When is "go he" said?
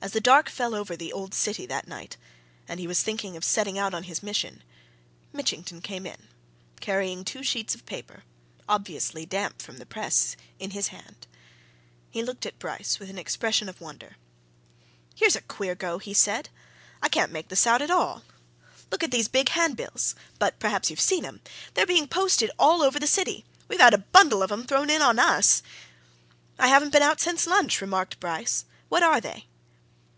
15.74-16.14